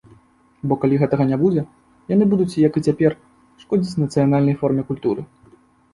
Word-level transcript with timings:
Бо 0.69 0.73
калі 0.85 0.95
гэтага 1.01 1.27
не 1.31 1.37
будзе, 1.43 1.63
яны 2.13 2.23
будуць, 2.33 2.57
як 2.67 2.73
і 2.81 2.85
цяпер, 2.87 3.11
шкодзіць 3.65 4.01
нацыянальнай 4.05 4.55
форме 4.63 4.83
культуры. 4.89 5.21